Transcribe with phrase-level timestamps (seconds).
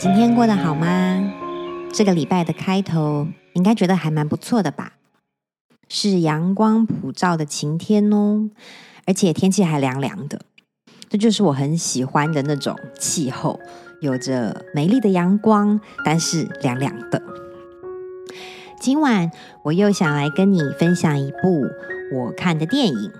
[0.00, 1.30] 今天过得好吗？
[1.92, 4.94] 这个礼拜的开头应该觉得还蛮不错的吧？
[5.90, 8.48] 是阳光普照的晴天哦，
[9.04, 10.40] 而且天气还凉凉的，
[11.10, 13.60] 这就是我很喜欢的那种气候，
[14.00, 17.22] 有着美丽的阳光，但是凉凉的。
[18.80, 19.30] 今晚
[19.64, 21.66] 我又想来跟你分享一部
[22.14, 23.12] 我看的电影，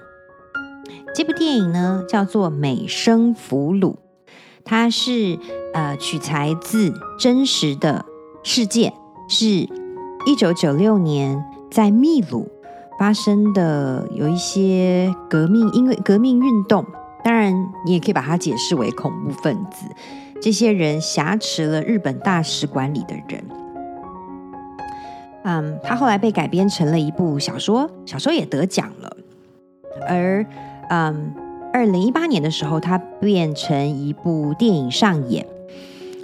[1.14, 3.80] 这部电影呢叫做《美声俘虏》。
[4.62, 5.38] 它是
[5.72, 8.04] 呃取材自真实的
[8.42, 8.92] 事件，
[9.28, 12.48] 是一九九六年在秘鲁
[12.98, 16.84] 发生的，有一些革命，因为革命运动，
[17.22, 17.52] 当然
[17.84, 19.86] 你也可以把它解释为恐怖分子，
[20.40, 23.44] 这些人挟持了日本大使馆里的人。
[25.44, 29.16] 嗯，他后来被改编成了一部小说，小说也得奖了，
[30.08, 30.44] 而
[30.88, 31.34] 嗯。
[31.72, 35.46] 二零一八年的时候，它变成一部电影上演，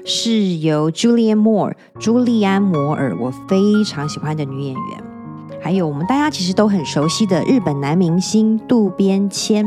[0.08, 5.02] 是由 Julianne Moore 朱莉安·摩尔，我非常喜欢的女演员，
[5.60, 9.66] 还有我们大家其实都很熟悉的日本男明星渡边谦。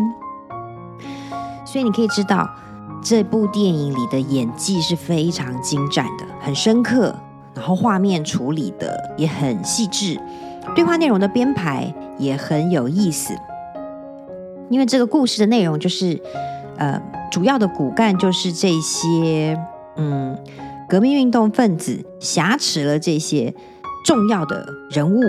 [1.65, 2.49] 所以你可以知道，
[3.03, 7.13] 这部电影里的演技是非常精湛的，很深刻，
[7.53, 10.17] 然后画面处理的也很细致，
[10.73, 13.33] 对话内容的编排也很有意思。
[14.69, 16.17] 因为这个故事的内容就是，
[16.77, 19.59] 呃，主要的骨干就是这些，
[19.99, 20.37] 嗯，
[20.87, 23.53] 革命运动分子挟持了这些
[24.05, 25.21] 重要的人物，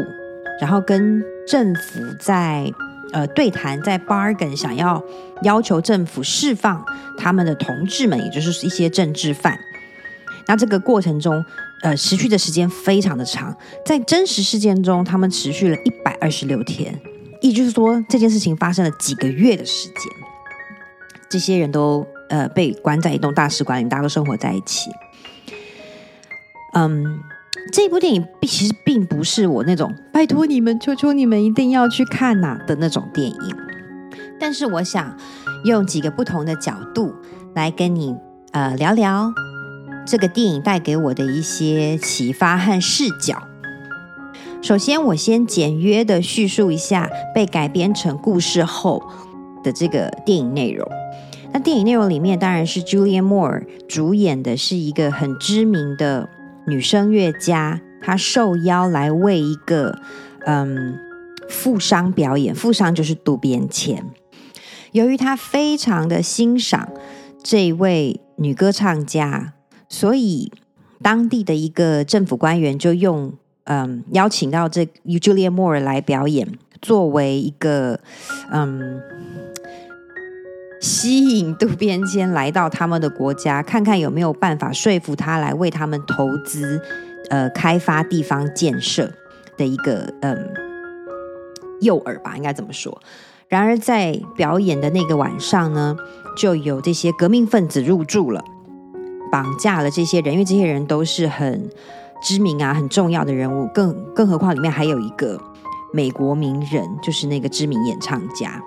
[0.61, 2.73] 然后跟政府在
[3.13, 5.03] 呃对谈，在 bargain，想要
[5.43, 6.85] 要求政府释放
[7.19, 9.59] 他们的同志们，也就是一些政治犯。
[10.47, 11.45] 那这个过程中，
[11.83, 16.97] 呃，持续的时间非常的长，在真实事件中，他们持续了一百二十六天。
[17.41, 20.13] 也就是说，这件事情发生了几个月的时间，
[21.29, 24.91] 这些人都呃被关在一栋大使馆里，大家都生活在一起。
[26.73, 27.21] 嗯，
[27.73, 33.57] 这部电影其实并不是我那种拜托你们、求求你们一定要去看呐、的那种电影，
[34.39, 35.17] 但是我想
[35.65, 37.13] 用几个不同的角度
[37.55, 38.17] 来跟你
[38.53, 39.33] 呃聊聊
[40.07, 43.43] 这个电影带给我的一些启发和视角。
[44.63, 49.03] 首先，我先简约的叙述一下被改编成故事后
[49.65, 50.87] 的这个电影内容。
[51.53, 56.29] 那电影内容里面当然是 Julia Moore 主演的是一个很知名的
[56.67, 59.99] 女声乐家，她受邀来为一个
[60.47, 60.97] 嗯
[61.49, 64.05] 富商表演，富商就是渡边谦。
[64.93, 66.89] 由于她非常的欣赏
[67.43, 69.55] 这位女歌唱家，
[69.89, 70.53] 所以
[71.03, 73.33] 当地的一个政府官员就用。
[73.65, 76.49] 嗯，邀请到这 Julia Moore 来表演，
[76.83, 78.01] 作为一个
[78.51, 79.01] 嗯，
[80.81, 86.81] 吸引渡边谦来到他们的国家，看看有没有办法说服他来为他们投资，
[87.29, 89.13] 呃，开发地方建设
[89.57, 90.51] 的一个嗯
[91.81, 93.01] 诱饵吧，应该怎么说。
[93.49, 95.97] 然而，在表演的那个晚上呢，
[96.37, 98.43] 就有这些革命分子入住了，
[99.31, 101.71] 绑架了这些人，因为这些人都是很。
[102.23, 105.41] 知名啊，很重要的人物，更更何况里面还有一个
[105.91, 108.63] 美国名人，就是那个知名演唱家。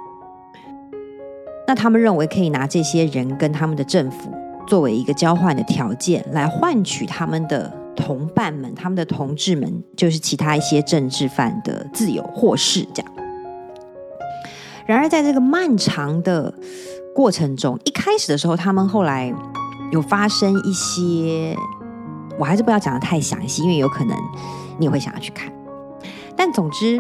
[1.68, 4.32] 那他们认为可以拿这些人跟他们的政府
[4.68, 12.88] 作为一个交换的条件，来换取他们的同伴们、他们的同志们，就是其他一些政治犯的自由获释。
[12.94, 13.12] 这样。
[14.86, 16.54] 然而，在这个漫长的
[17.16, 19.34] 过程中，一开始的时候，他们后来
[19.92, 21.56] 有发生一些。
[22.40, 24.18] 我还是不要讲得太详细，因为有可能
[24.80, 25.54] 你会想要去看。
[26.36, 27.00] 但总之，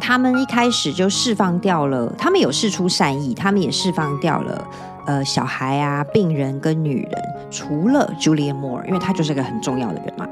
[0.00, 4.66] 他们一开始就释放掉了，他们有释出善意，他们也释放掉了
[5.06, 10.26] 呃小孩啊、病人跟女人，除了 Julia Moore，因为他就是个很重要的人嘛。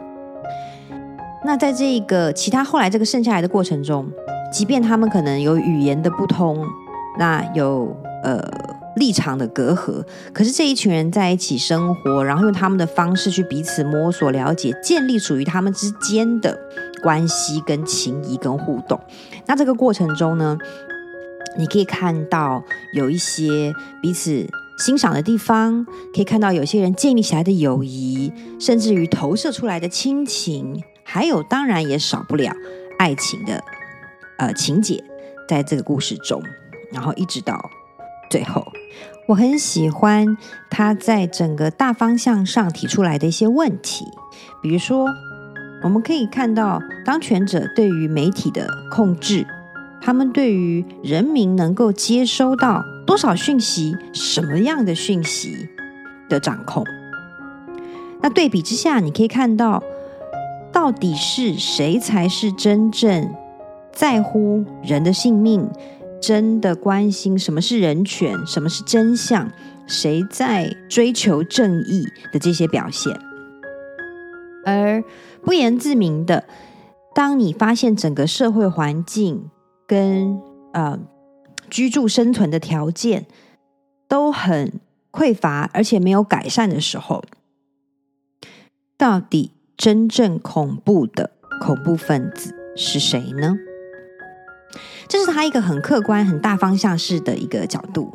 [1.45, 4.11] 那在这个其他后来这个剩下来的过程中，
[4.53, 6.67] 即便他们可能有语言的不通，
[7.19, 7.95] 那有
[8.25, 8.78] 呃。
[8.99, 16.59] 立场的隔阂，可是这一群人在一起生活，然后用他们的方式去彼此摸索、了解，建立属于他们之间的
[17.03, 19.01] 关系、跟情谊、跟互动。
[19.47, 20.59] 那这个过程中呢，
[21.57, 22.63] 你可以看到
[22.93, 23.73] 有一些
[24.03, 24.47] 彼此
[24.79, 25.85] 欣赏的地方，
[26.15, 32.53] 可以看到有些人建立起来的友谊，甚至于投射出来的亲情，还有当然也少不了
[32.99, 33.63] 爱情的
[34.39, 35.03] 呃情节，
[35.49, 36.43] 在这个故事中，
[36.93, 37.71] 然后一直到。
[38.31, 38.67] 最后，
[39.27, 40.37] 我很喜欢
[40.71, 44.05] 他在整个大方向上提出来的一些问题，
[44.63, 45.07] 比如说，
[45.83, 49.47] 我们可以看到当权者对于媒体的控制，
[50.01, 55.69] 他们对于人民能够接收到多少讯息、什么样的讯息
[56.29, 56.85] 的掌控。
[58.21, 59.83] 那对比之下，你可以看到，
[60.73, 63.33] 到底是谁才是真正
[63.93, 65.69] 在乎人的性命，
[66.21, 69.51] 真的关心什么是人权，什么是真相，
[69.87, 73.19] 谁在追求正义的这些表现。
[74.65, 75.03] 而
[75.43, 76.45] 不言自明的，
[77.15, 79.51] 当你发现整个社会环境
[79.87, 80.41] 跟
[80.73, 80.99] 呃
[81.71, 83.27] 居住生存的条件
[84.09, 84.81] 都很
[85.11, 87.23] 匮乏，而且没有改善的时候，
[88.99, 91.31] 到底真正恐怖的
[91.61, 93.57] 恐怖分子是谁呢？
[95.09, 98.13] 这是他一个很客观、很大方向式的一个角度，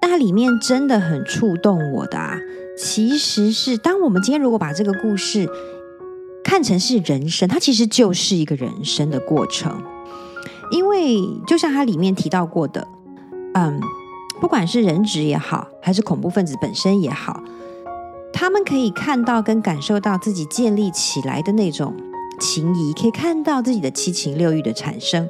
[0.00, 2.38] 但它里面真的很触动我的啊，
[2.78, 5.48] 其实是当我们今天如果把这个故事
[6.42, 9.82] 看成是人生，它其实就是一个人生的过程，
[10.70, 12.86] 因为就像它里面提到过的，
[13.54, 13.80] 嗯，
[14.40, 17.42] 不管是人质也好，还是恐怖分子本身也好，
[18.32, 21.94] 他们可以看到跟感受到自己建立起来的那种
[22.40, 25.28] 情谊，可以看到自己的七情六欲的产生。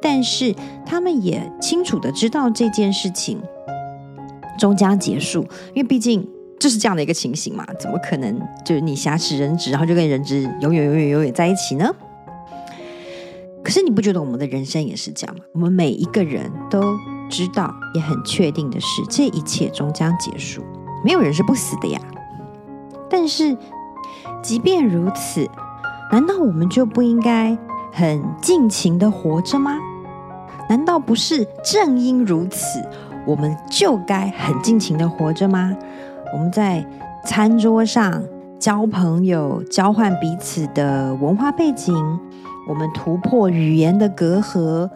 [0.00, 0.54] 但是
[0.84, 3.40] 他们也清楚的知道这件事情
[4.58, 5.40] 终将结束，
[5.74, 6.28] 因为毕竟
[6.58, 11.90] 就是这样的一个情形嘛，怎么可能就是你挟持人质，然后就跟人质永远永远永远在一起呢？
[13.62, 15.44] 可是你不觉得我们的人生也是这样吗？
[15.52, 16.80] 我们每一个人都
[17.28, 20.62] 知道，也很确定的是，这一切终将结束，
[21.04, 22.00] 没有人是不死的呀。
[23.10, 23.56] 但是
[24.40, 25.48] 即便如此，
[26.12, 27.58] 难道我们就不应该
[27.98, 29.72] 很尽情的活着吗？
[30.68, 32.78] 难道不是正因如此，
[33.24, 35.74] 我们就该很尽情的活着吗？
[36.34, 36.86] 我们在
[37.24, 38.22] 餐桌上
[38.60, 41.94] 交朋友，交换彼此的文化背景，
[42.68, 44.90] 我们突破语言的隔阂，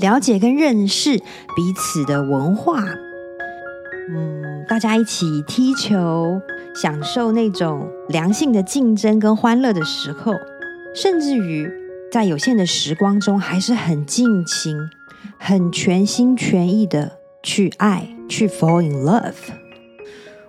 [0.00, 1.16] 了解跟认识
[1.54, 2.82] 彼此的文化。
[4.10, 6.40] 嗯，大家一起踢球，
[6.74, 10.32] 享受那种良性的竞争跟欢乐的时候。
[10.96, 11.70] 甚至于
[12.10, 14.88] 在有限的时光中，还是很尽情、
[15.38, 19.34] 很全心全意的去爱、去 fall in love。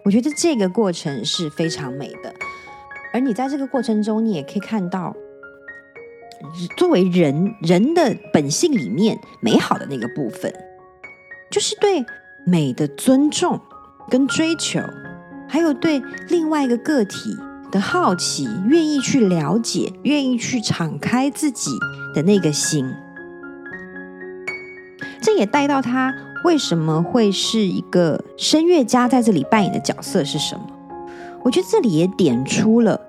[0.06, 2.34] 我觉得这个过程是非常美的。
[3.14, 5.14] 而你在这个过程中，你也可以看到，
[6.78, 10.54] 作为人人的本性里面美好的那个部分，
[11.52, 12.06] 就是对
[12.46, 13.60] 美的尊重
[14.10, 14.80] 跟追求，
[15.50, 17.36] 还有对另外一个个体。
[17.72, 21.72] 的好奇，愿意去了解，愿意去敞开自己
[22.14, 22.90] 的那个心，
[25.22, 30.66] 这也带到他为什么会是一个声乐家，在这里扮演的角色是什么？
[31.44, 33.00] 我觉得这里也点出了，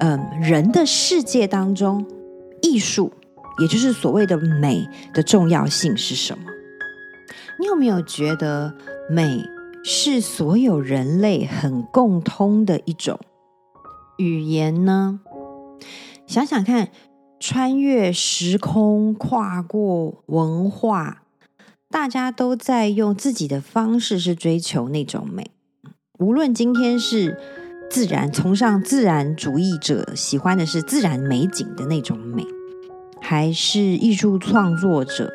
[0.00, 2.04] 嗯，人的世界当中，
[2.62, 3.12] 艺术，
[3.60, 6.44] 也就是所谓的美的重要性是什么？
[7.60, 8.72] 你有没有觉得
[9.10, 9.44] 美
[9.84, 13.18] 是所有人类很共通的一种？
[14.18, 15.20] 语言呢？
[16.26, 16.88] 想想看，
[17.38, 21.22] 穿越时空，跨过文化，
[21.88, 25.52] 大家都在用自己的方式去追求那种美。
[26.18, 27.38] 无论今天是
[27.88, 32.44] 自然，崇尚自然主义者喜欢的是自然美景的那种美，
[33.20, 35.32] 还是艺术创作者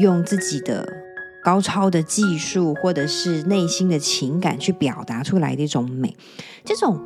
[0.00, 0.88] 用自己的
[1.44, 6.16] 高超的技术或者是内心的情感去表达出来的一种美，
[6.64, 6.98] 这种。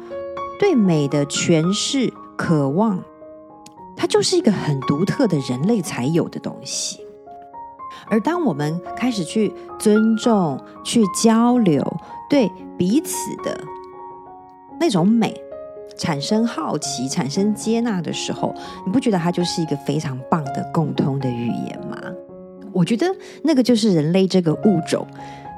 [0.60, 3.02] 对美的诠释、渴望，
[3.96, 7.00] 它就是一个很独特的人类才有的东西。
[8.10, 11.82] 而当我们开始去尊重、去交流，
[12.28, 13.58] 对彼此的
[14.78, 15.34] 那种美
[15.96, 21.96] 产生好奇、产生接纳的时候，你不觉得它就是一个非常棒的共通的语言吗？
[22.70, 23.06] 我觉得
[23.42, 25.06] 那个就是人类这个物种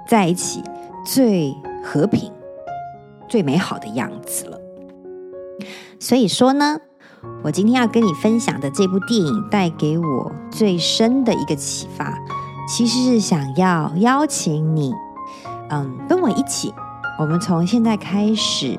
[0.07, 0.63] 在一起
[1.05, 2.31] 最和平、
[3.29, 4.62] 最美好的样子了。
[5.99, 6.79] 所以说呢，
[7.43, 12.19] 我今天要跟你分享的这部电影带给我最深的一个启发，
[12.69, 14.93] 其实是想要邀请你，
[15.71, 16.73] 嗯，跟我一起，
[17.19, 18.79] 我们从现在开始，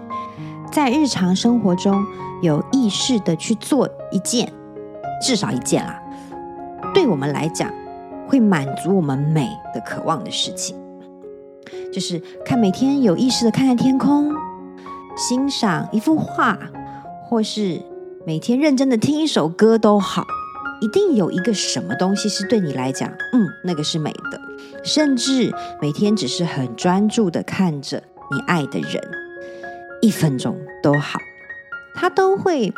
[0.71, 2.05] 在日常生活中
[2.41, 4.51] 有意识的去做一件，
[5.21, 5.99] 至少一件啦，
[6.93, 7.71] 对我们来讲
[8.27, 10.75] 会满足我们美的渴望的事情，
[11.93, 14.33] 就是看每天有意识的看看天空，
[15.15, 16.57] 欣赏一幅画。
[17.25, 17.81] 或是
[18.27, 20.23] 每天认真的听一首歌都好，
[20.81, 24.39] 一定有一个什么东西是对你来讲，嗯，那个是美的。
[24.83, 25.51] 甚至
[25.81, 29.01] 每天只是很专注的看着你爱的人，
[30.01, 31.17] 一分钟都好，
[31.95, 32.71] 它都会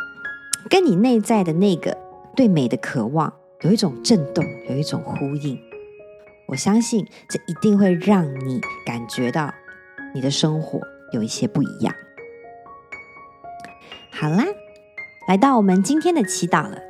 [0.69, 1.97] 跟你内在的那个
[2.33, 5.59] 对美的渴望有一种震动，有一种呼应。
[6.47, 9.53] 我相信这一定会让你感觉到
[10.13, 10.79] 你的生活
[11.11, 11.93] 有一些不一样。
[14.17, 14.45] 好啦，
[15.27, 16.81] 来到我们今天的祈祷了，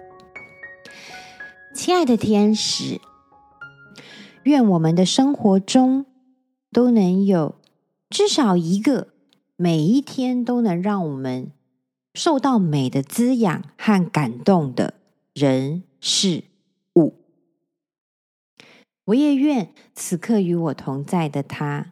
[1.74, 3.01] 亲爱的天使，
[4.44, 6.05] 愿我们的生活中
[6.72, 7.55] 都能有
[8.12, 9.08] 至少一个，
[9.55, 11.51] 每一天都能让我们
[12.13, 14.94] 受到美的滋养和感动的
[15.34, 16.44] 人事
[16.96, 17.15] 物。
[19.05, 21.91] 我也愿此刻与我同在的他，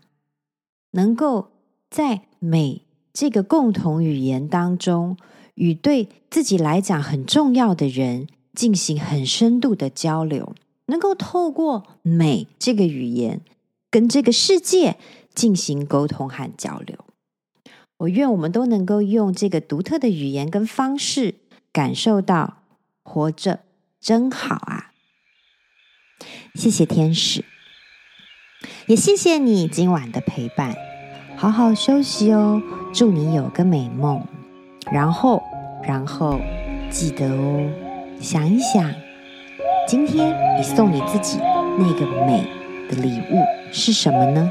[0.92, 1.54] 能够
[1.90, 2.84] 在美
[3.14, 5.18] 这个共同语言当中，
[5.54, 10.56] 与对自己来讲很重要的人进行很深度的交流，
[10.88, 13.42] 能够透过美这个语言
[13.92, 14.98] 跟这个世界
[15.36, 16.98] 进行沟通和交流。
[17.98, 21.36] 我愿我们都能够用这个独特的语言跟方式，
[21.72, 22.64] 感受到
[23.04, 23.60] 活着
[24.02, 24.92] 真好啊！
[26.56, 27.46] 谢谢天使，
[28.88, 30.93] 也谢谢你今晚的陪伴。
[31.44, 32.62] 好好休息哦，
[32.94, 34.22] 祝你有个美梦。
[34.90, 35.44] 然后，
[35.86, 36.40] 然后
[36.90, 37.70] 记得哦，
[38.22, 38.90] 想一想，
[39.86, 41.40] 今天你送你自己
[41.78, 42.48] 那个美
[42.90, 44.50] 的礼物是什么呢？